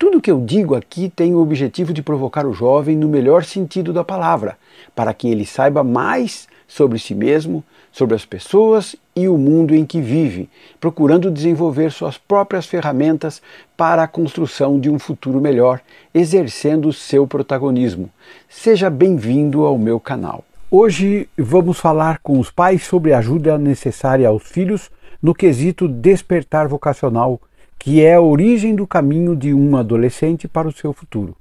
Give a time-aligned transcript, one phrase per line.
[0.02, 3.94] Tudo que eu digo aqui tem o objetivo de provocar o jovem no melhor sentido
[3.94, 4.58] da palavra,
[4.96, 9.86] para que ele saiba mais sobre si mesmo, sobre as pessoas e o mundo em
[9.86, 13.44] que vive, procurando desenvolver suas próprias ferramentas
[13.78, 15.80] para a construção de um futuro melhor,
[16.12, 18.10] exercendo seu protagonismo.
[18.50, 20.44] Seja bem-vindo ao meu canal.
[20.72, 24.90] Hoje vamos falar com os pais sobre a ajuda necessária aos filhos
[25.22, 27.40] no quesito despertar vocacional
[27.82, 31.36] que é a origem do caminho de um adolescente para o seu futuro.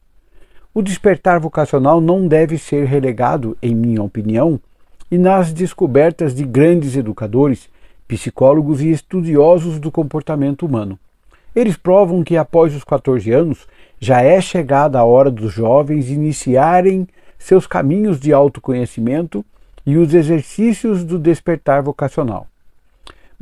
[0.72, 4.58] O despertar vocacional não deve ser relegado, em minha opinião,
[5.10, 7.69] e nas descobertas de grandes educadores,
[8.08, 10.98] psicólogos e estudiosos do comportamento humano.
[11.55, 13.69] Eles provam que após os 14 anos
[14.00, 17.06] já é chegada a hora dos jovens iniciarem
[17.38, 19.44] seus caminhos de autoconhecimento
[19.84, 22.47] e os exercícios do despertar vocacional.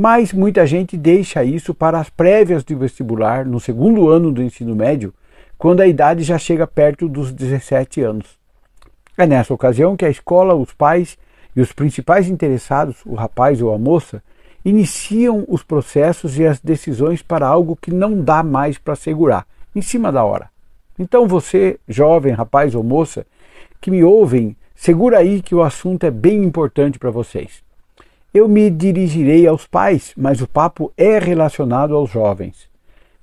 [0.01, 4.77] Mas muita gente deixa isso para as prévias de vestibular no segundo ano do ensino
[4.77, 5.13] médio,
[5.59, 8.39] quando a idade já chega perto dos 17 anos.
[9.17, 11.19] É nessa ocasião que a escola, os pais
[11.57, 14.23] e os principais interessados, o rapaz ou a moça,
[14.65, 19.83] iniciam os processos e as decisões para algo que não dá mais para segurar, em
[19.83, 20.49] cima da hora.
[20.97, 23.27] Então você, jovem, rapaz ou moça,
[23.81, 27.67] que me ouvem, segura aí que o assunto é bem importante para vocês.
[28.33, 32.69] Eu me dirigirei aos pais, mas o papo é relacionado aos jovens.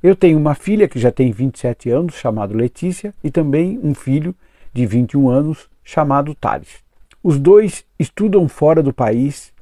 [0.02, 4.34] Eu tenho uma filha que já tem 27 anos, chamado Letícia, e também um filho
[4.74, 6.84] de 21 anos, chamado Thales.
[7.24, 9.54] Os dois estudam fora do país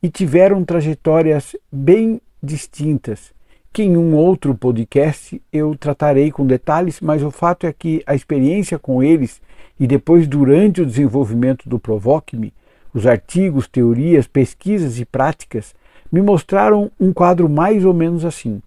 [0.00, 3.32] e tiveram trajetórias bem distintas,
[3.72, 8.14] que em um outro podcast eu tratarei com detalhes, mas o fato é que a
[8.14, 9.42] experiência com eles
[9.78, 12.52] e depois durante o desenvolvimento do Provoque-me
[12.94, 15.74] os artigos, teorias, pesquisas e práticas
[16.12, 18.62] me mostraram um quadro mais ou menos assim.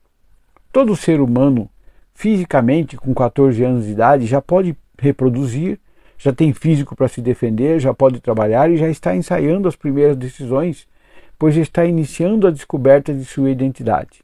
[0.71, 1.69] Todo ser humano,
[2.13, 5.79] fisicamente, com 14 anos de idade, já pode reproduzir,
[6.17, 10.17] já tem físico para se defender, já pode trabalhar e já está ensaiando as primeiras
[10.17, 10.87] decisões,
[11.39, 14.23] pois está iniciando a descoberta de sua identidade.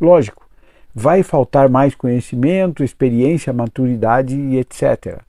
[0.00, 0.48] Lógico,
[0.94, 5.20] vai faltar mais conhecimento, experiência, maturidade e etc.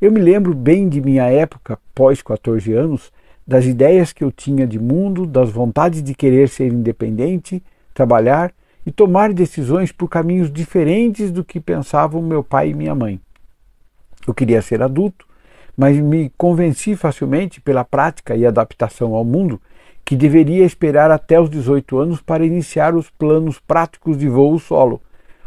[0.00, 3.12] Eu me lembro bem de minha época, pós 14 anos,
[3.46, 8.52] das ideias que eu tinha de mundo, das vontades de querer ser independente, trabalhar
[8.86, 13.20] e tomar decisões por caminhos diferentes do que pensavam meu pai e minha mãe.
[14.26, 15.26] Eu queria ser adulto,
[15.76, 19.60] mas me convenci facilmente pela prática e adaptação ao mundo
[20.04, 25.00] que deveria esperar até os 18 anos para iniciar os planos práticos de voo solo,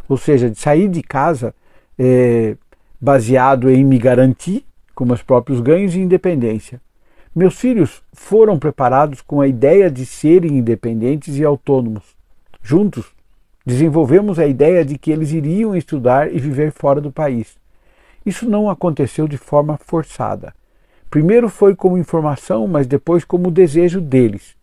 [0.08, 1.54] ou seja, de sair de casa
[1.98, 2.56] é,
[3.00, 4.64] baseado em me garantir
[4.94, 6.80] com meus próprios ganhos e independência.
[7.36, 12.16] Meus filhos foram preparados com a ideia de serem independentes e autônomos.
[12.62, 13.04] Juntos,
[13.66, 17.58] desenvolvemos a ideia de que eles iriam estudar e viver fora do país.
[18.24, 20.54] Isso não aconteceu de forma forçada.
[21.10, 24.56] Primeiro foi como informação, mas depois como desejo deles.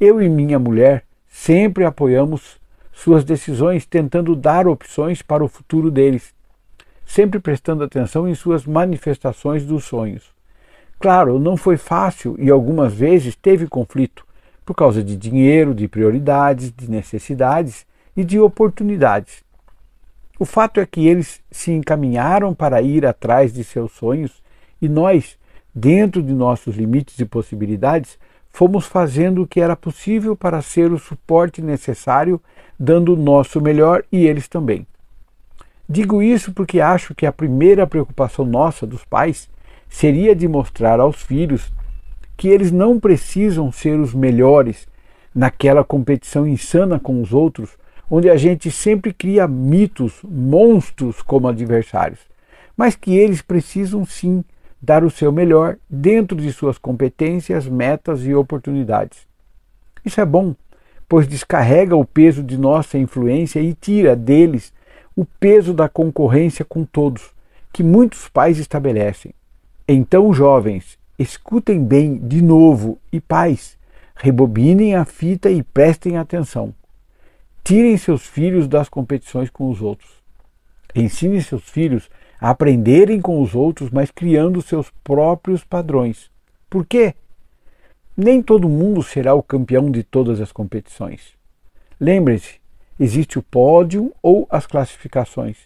[0.00, 2.58] Eu e minha mulher sempre apoiamos
[2.90, 6.32] suas decisões, tentando dar opções para o futuro deles,
[7.04, 10.37] sempre prestando atenção em suas manifestações dos sonhos.
[10.98, 14.26] Claro, não foi fácil e algumas vezes teve conflito
[14.66, 17.86] por causa de dinheiro, de prioridades, de necessidades
[18.16, 19.44] e de oportunidades.
[20.38, 24.42] O fato é que eles se encaminharam para ir atrás de seus sonhos
[24.80, 25.38] e nós,
[25.74, 28.18] dentro de nossos limites e possibilidades,
[28.50, 32.40] fomos fazendo o que era possível para ser o suporte necessário,
[32.78, 34.86] dando o nosso melhor e eles também.
[35.88, 39.48] Digo isso porque acho que a primeira preocupação nossa, dos pais,
[39.88, 41.72] seria de mostrar aos filhos
[42.36, 44.86] que eles não precisam ser os melhores
[45.34, 47.70] naquela competição insana com os outros,
[48.10, 52.20] onde a gente sempre cria mitos, monstros como adversários,
[52.76, 54.44] mas que eles precisam sim
[54.80, 59.26] dar o seu melhor dentro de suas competências, metas e oportunidades.
[60.04, 60.54] Isso é bom,
[61.08, 64.72] pois descarrega o peso de nossa influência e tira deles
[65.16, 67.30] o peso da concorrência com todos,
[67.72, 69.34] que muitos pais estabelecem.
[69.90, 73.78] Então, jovens, escutem bem de novo e pais,
[74.14, 76.74] rebobinem a fita e prestem atenção.
[77.64, 80.10] Tirem seus filhos das competições com os outros.
[80.94, 86.30] Ensine seus filhos a aprenderem com os outros, mas criando seus próprios padrões.
[86.68, 87.14] Por quê?
[88.14, 91.32] Nem todo mundo será o campeão de todas as competições.
[91.98, 92.60] Lembre-se,
[93.00, 95.56] existe o pódio ou as classificações.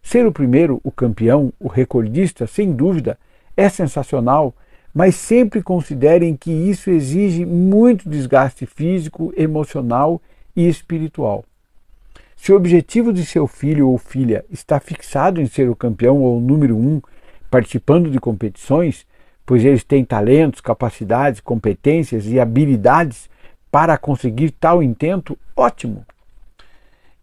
[0.00, 3.18] Ser o primeiro, o campeão, o recordista, sem dúvida,
[3.56, 4.54] é sensacional,
[4.94, 10.20] mas sempre considerem que isso exige muito desgaste físico, emocional
[10.54, 11.44] e espiritual.
[12.36, 16.38] Se o objetivo de seu filho ou filha está fixado em ser o campeão ou
[16.38, 17.00] o número um,
[17.50, 19.06] participando de competições,
[19.46, 23.30] pois eles têm talentos, capacidades, competências e habilidades
[23.70, 26.04] para conseguir tal intento, ótimo.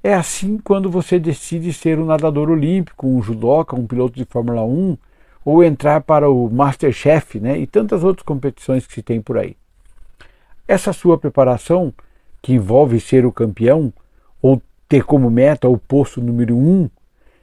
[0.01, 4.63] É assim quando você decide ser um nadador olímpico, um judoca, um piloto de Fórmula
[4.63, 4.97] 1,
[5.43, 9.55] ou entrar para o Masterchef, né, e tantas outras competições que se tem por aí.
[10.67, 11.93] Essa sua preparação,
[12.41, 13.91] que envolve ser o campeão,
[14.41, 16.89] ou ter como meta o posto número um,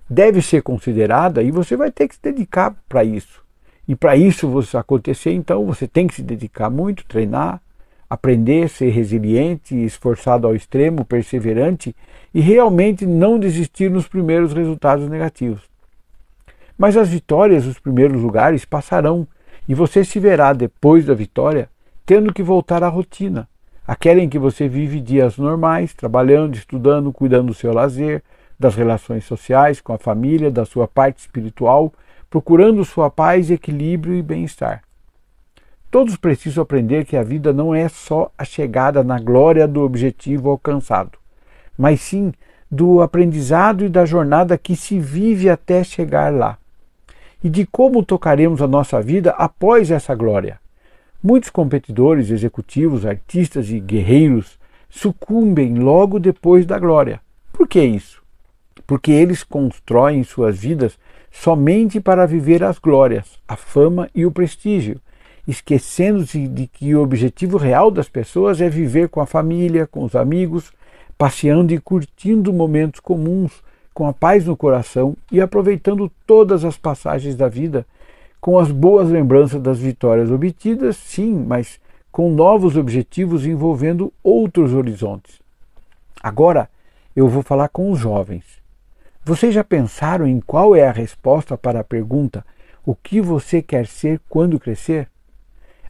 [0.08, 3.44] deve ser considerada e você vai ter que se dedicar para isso.
[3.88, 7.60] E para isso você acontecer, então você tem que se dedicar muito, treinar,
[8.08, 11.94] aprender, ser resiliente, esforçado ao extremo, perseverante
[12.32, 15.62] e realmente não desistir nos primeiros resultados negativos.
[16.76, 19.26] Mas as vitórias, os primeiros lugares passarão
[19.68, 21.68] e você se verá depois da vitória
[22.06, 23.48] tendo que voltar à rotina,
[23.84, 28.22] aquela em que você vive dias normais, trabalhando, estudando, cuidando do seu lazer,
[28.58, 31.92] das relações sociais com a família, da sua parte espiritual,
[32.30, 34.82] procurando sua paz, equilíbrio e bem-estar.
[35.90, 40.50] Todos precisam aprender que a vida não é só a chegada na glória do objetivo
[40.50, 41.18] alcançado,
[41.76, 42.32] mas sim
[42.70, 46.56] do aprendizado e da jornada que se vive até chegar lá,
[47.46, 50.58] e de como tocaremos a nossa vida após essa glória.
[51.22, 54.58] Muitos competidores, executivos, artistas e guerreiros
[54.90, 57.20] sucumbem logo depois da glória.
[57.52, 58.20] Por que isso?
[58.84, 60.98] Porque eles constroem suas vidas
[61.30, 65.00] somente para viver as glórias, a fama e o prestígio,
[65.46, 70.16] esquecendo-se de que o objetivo real das pessoas é viver com a família, com os
[70.16, 70.72] amigos,
[71.16, 73.62] passeando e curtindo momentos comuns,
[73.96, 77.86] com a paz no coração e aproveitando todas as passagens da vida
[78.38, 81.80] com as boas lembranças das vitórias obtidas, sim, mas
[82.12, 85.40] com novos objetivos envolvendo outros horizontes.
[86.22, 86.68] Agora
[87.16, 88.44] eu vou falar com os jovens.
[89.24, 92.44] Vocês já pensaram em qual é a resposta para a pergunta:
[92.84, 95.08] o que você quer ser quando crescer?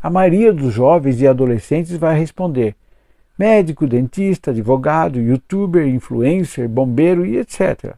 [0.00, 2.76] A maioria dos jovens e adolescentes vai responder:
[3.38, 7.94] médico, dentista, advogado, youtuber, influencer, bombeiro e etc.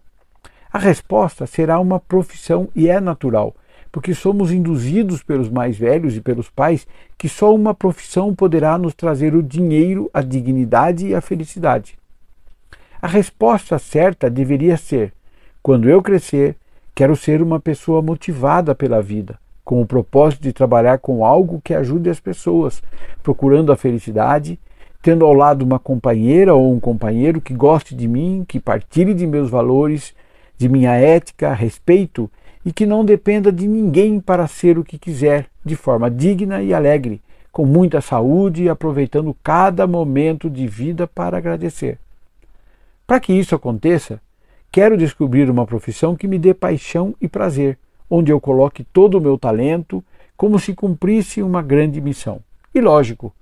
[0.73, 3.55] A resposta será uma profissão e é natural
[3.91, 6.87] porque somos induzidos pelos mais velhos e pelos pais
[7.17, 11.99] que só uma profissão poderá nos trazer o dinheiro, a dignidade e a felicidade.
[13.01, 15.13] A resposta certa deveria ser:
[15.63, 16.57] quando eu crescer,
[16.95, 21.75] quero ser uma pessoa motivada pela vida, com o propósito de trabalhar com algo que
[21.75, 22.83] ajude as pessoas,
[23.23, 24.59] procurando a felicidade,
[25.03, 29.27] tendo ao lado uma companheira ou um companheiro que goste de mim, que partilhe de
[29.27, 30.15] meus valores,
[30.57, 32.31] de minha ética, respeito
[32.65, 36.75] e que não dependa de ninguém para ser o que quiser, de forma digna e
[36.75, 37.23] alegre,
[37.53, 41.99] com muita saúde e aproveitando cada momento de vida para agradecer.
[43.07, 44.21] Para que isso aconteça,
[44.71, 47.79] quero descobrir uma profissão que me dê paixão e prazer,
[48.11, 50.05] onde eu coloque todo o meu talento
[50.37, 52.41] como se cumprisse uma grande missão.
[52.75, 53.35] E lógico,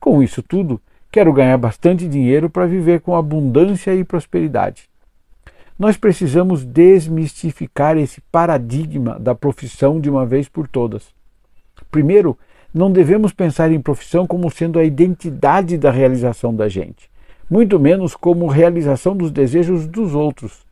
[0.00, 0.80] com isso tudo,
[1.12, 4.88] quero ganhar bastante dinheiro para viver com abundância e prosperidade.
[5.78, 11.14] Nós precisamos desmistificar esse paradigma da profissão de uma vez por todas.
[11.90, 12.38] Primeiro,
[12.72, 17.10] não devemos pensar em profissão como sendo a identidade da realização da gente,
[17.50, 20.64] muito menos como realização dos desejos dos outros.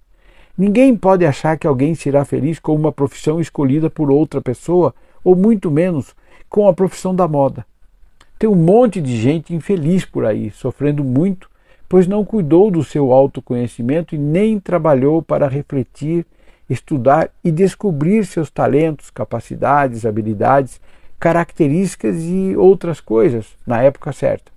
[0.56, 5.36] Ninguém pode achar que alguém será feliz com uma profissão escolhida por outra pessoa, ou
[5.36, 6.14] muito menos
[6.48, 7.66] com a profissão da moda.
[8.40, 11.48] Tem um monte de gente infeliz por aí, sofrendo muito
[11.90, 16.24] pois não cuidou do seu autoconhecimento e nem trabalhou para refletir,
[16.68, 20.80] estudar e descobrir seus talentos, capacidades, habilidades,
[21.18, 24.52] características e outras coisas na época certa.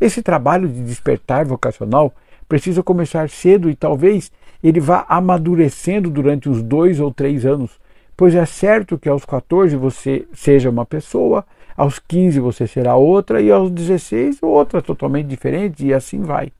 [0.00, 2.14] Esse trabalho de despertar vocacional
[2.48, 4.32] precisa começar cedo e talvez
[4.64, 7.78] ele vá amadurecendo durante os dois ou três anos,
[8.16, 11.44] pois é certo que aos 14 você seja uma pessoa,
[11.76, 16.52] aos 15 você será outra e aos 16 outra totalmente diferente e assim vai.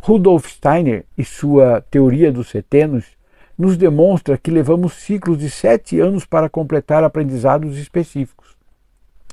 [0.00, 3.04] Rudolf Steiner e sua teoria dos setenos
[3.56, 8.56] nos demonstra que levamos ciclos de sete anos para completar aprendizados específicos.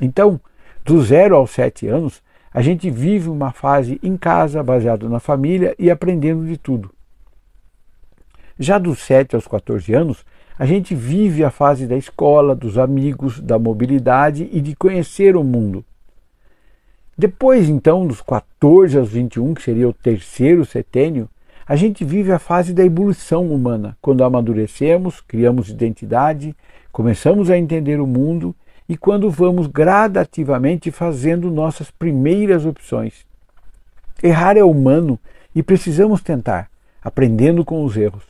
[0.01, 0.39] Então,
[0.85, 5.75] do zero aos sete anos, a gente vive uma fase em casa, baseado na família
[5.77, 6.91] e aprendendo de tudo.
[8.57, 10.25] Já dos 7 aos 14 anos,
[10.59, 15.43] a gente vive a fase da escola, dos amigos, da mobilidade e de conhecer o
[15.43, 15.85] mundo.
[17.17, 21.29] Depois, então, dos 14 aos 21, que seria o terceiro setênio,
[21.65, 26.53] a gente vive a fase da evolução humana, quando amadurecemos, criamos identidade,
[26.91, 28.53] começamos a entender o mundo
[28.87, 33.25] e quando vamos gradativamente fazendo nossas primeiras opções.
[34.21, 35.17] Errar é humano
[35.55, 36.69] e precisamos tentar,
[37.01, 38.23] aprendendo com os erros.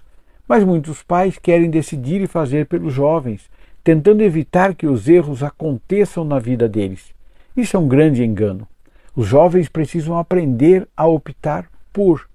[0.50, 3.48] Mas muitos pais querem decidir e fazer pelos jovens,
[3.84, 7.14] tentando evitar que os erros aconteçam na vida deles.
[7.56, 8.68] Isso é um grande engano.
[9.16, 12.28] Os jovens precisam aprender a optar por,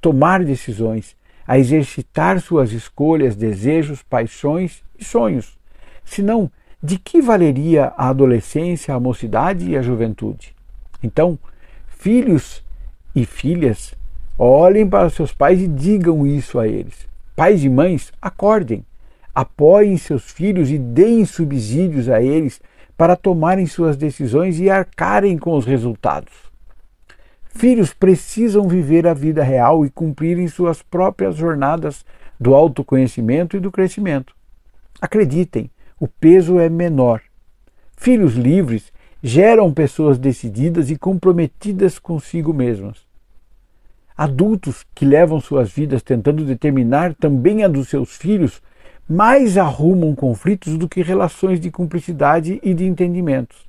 [0.00, 1.14] tomar decisões,
[1.46, 5.58] a exercitar suas escolhas, desejos, paixões e sonhos.
[6.06, 6.50] Senão,
[6.82, 10.56] de que valeria a adolescência, a mocidade e a juventude?
[11.02, 11.38] Então,
[11.86, 12.64] filhos
[13.14, 13.94] e filhas,
[14.38, 17.07] olhem para seus pais e digam isso a eles.
[17.38, 18.84] Pais e mães, acordem,
[19.32, 22.60] apoiem seus filhos e deem subsídios a eles
[22.96, 26.34] para tomarem suas decisões e arcarem com os resultados.
[27.50, 32.04] Filhos precisam viver a vida real e cumprirem suas próprias jornadas
[32.40, 34.34] do autoconhecimento e do crescimento.
[35.00, 37.22] Acreditem, o peso é menor.
[37.96, 38.92] Filhos livres
[39.22, 43.07] geram pessoas decididas e comprometidas consigo mesmas.
[44.18, 48.60] Adultos que levam suas vidas tentando determinar também a dos seus filhos
[49.08, 53.64] mais arrumam conflitos do que relações de cumplicidade e de entendimentos.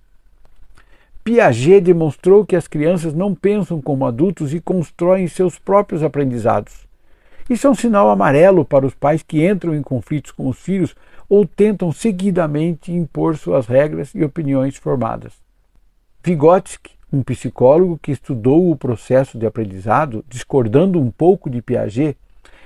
[1.23, 6.87] Piaget demonstrou que as crianças não pensam como adultos e constroem seus próprios aprendizados.
[7.47, 10.95] Isso é um sinal amarelo para os pais que entram em conflitos com os filhos
[11.29, 15.33] ou tentam seguidamente impor suas regras e opiniões formadas.
[16.23, 22.17] Vygotsky um psicólogo que estudou o processo de aprendizado, discordando um pouco de Piaget,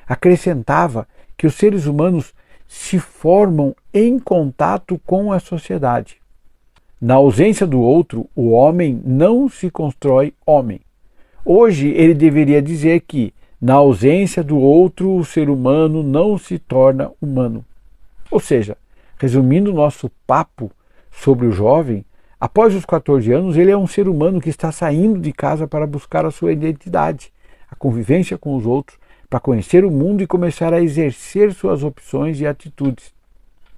[0.08, 1.08] acrescentava
[1.38, 2.34] que os seres humanos
[2.68, 6.18] se formam em contato com a sociedade.
[7.00, 10.80] Na ausência do outro, o homem não se constrói homem.
[11.46, 17.12] Hoje ele deveria dizer que, na ausência do outro, o ser humano não se torna
[17.22, 17.66] humano.
[18.32, 18.78] Ou seja,
[19.20, 20.72] resumindo nosso papo
[21.12, 22.06] sobre o jovem,
[22.44, 25.88] Após os 14 anos, ele é um ser humano que está saindo de casa para
[25.88, 27.32] buscar a sua identidade,
[27.72, 32.42] a convivência com os outros, para conhecer o mundo e começar a exercer suas opções
[32.42, 33.14] e atitudes.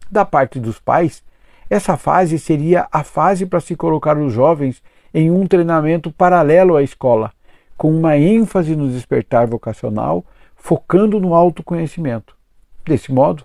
[0.10, 1.24] Da parte dos pais,
[1.70, 4.82] essa fase seria a fase para se colocar os jovens
[5.14, 7.32] em um treinamento paralelo à escola,
[7.78, 12.36] com uma ênfase no despertar vocacional, focando no autoconhecimento.
[12.84, 13.44] Desse modo,